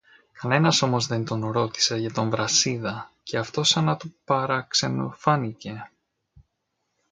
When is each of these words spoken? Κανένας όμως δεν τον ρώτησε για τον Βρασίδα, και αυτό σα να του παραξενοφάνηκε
Κανένας 0.31 0.81
όμως 0.81 1.07
δεν 1.07 1.25
τον 1.25 1.51
ρώτησε 1.51 1.97
για 1.97 2.11
τον 2.11 2.29
Βρασίδα, 2.29 3.11
και 3.23 3.37
αυτό 3.37 3.63
σα 3.63 3.81
να 3.81 3.97
του 3.97 4.15
παραξενοφάνηκε 4.25 5.89